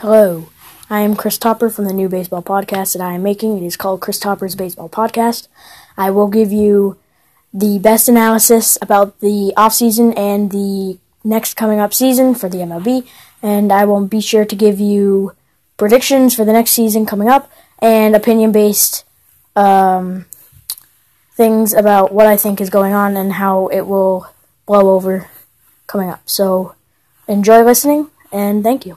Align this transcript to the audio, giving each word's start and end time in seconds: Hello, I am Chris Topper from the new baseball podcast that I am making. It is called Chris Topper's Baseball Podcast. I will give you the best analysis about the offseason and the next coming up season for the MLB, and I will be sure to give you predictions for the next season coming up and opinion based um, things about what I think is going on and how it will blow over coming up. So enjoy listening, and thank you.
Hello, 0.00 0.48
I 0.88 1.00
am 1.00 1.14
Chris 1.14 1.36
Topper 1.36 1.68
from 1.68 1.84
the 1.84 1.92
new 1.92 2.08
baseball 2.08 2.42
podcast 2.42 2.94
that 2.94 3.02
I 3.02 3.12
am 3.12 3.22
making. 3.22 3.58
It 3.58 3.66
is 3.66 3.76
called 3.76 4.00
Chris 4.00 4.18
Topper's 4.18 4.54
Baseball 4.54 4.88
Podcast. 4.88 5.46
I 5.94 6.10
will 6.10 6.28
give 6.28 6.50
you 6.50 6.96
the 7.52 7.78
best 7.78 8.08
analysis 8.08 8.78
about 8.80 9.20
the 9.20 9.52
offseason 9.58 10.16
and 10.16 10.50
the 10.50 10.98
next 11.22 11.52
coming 11.52 11.80
up 11.80 11.92
season 11.92 12.34
for 12.34 12.48
the 12.48 12.60
MLB, 12.60 13.06
and 13.42 13.70
I 13.70 13.84
will 13.84 14.06
be 14.06 14.22
sure 14.22 14.46
to 14.46 14.56
give 14.56 14.80
you 14.80 15.36
predictions 15.76 16.34
for 16.34 16.46
the 16.46 16.54
next 16.54 16.70
season 16.70 17.04
coming 17.04 17.28
up 17.28 17.52
and 17.82 18.16
opinion 18.16 18.52
based 18.52 19.04
um, 19.54 20.24
things 21.34 21.74
about 21.74 22.10
what 22.10 22.26
I 22.26 22.38
think 22.38 22.58
is 22.58 22.70
going 22.70 22.94
on 22.94 23.18
and 23.18 23.34
how 23.34 23.66
it 23.66 23.82
will 23.82 24.32
blow 24.64 24.94
over 24.94 25.28
coming 25.86 26.08
up. 26.08 26.22
So 26.24 26.74
enjoy 27.28 27.62
listening, 27.62 28.08
and 28.32 28.64
thank 28.64 28.86
you. 28.86 28.96